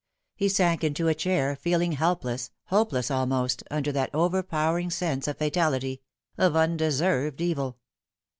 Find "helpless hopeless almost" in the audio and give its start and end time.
1.91-3.61